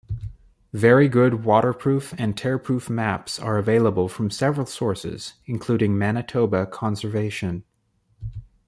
[0.73, 7.63] Very good waterproof and tearproof maps are available from several sources, including Manitoba Conservation.